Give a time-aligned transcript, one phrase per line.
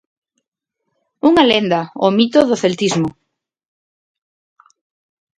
[1.29, 3.09] Unha lenda, o mito do celtismo.